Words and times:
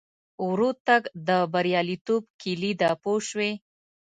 ورو 0.47 0.69
تګ 0.87 1.01
د 1.27 1.29
بریالیتوب 1.53 2.23
کیلي 2.41 2.71
ده 2.81 2.89
پوه 3.03 3.19
شوې!. 3.29 3.51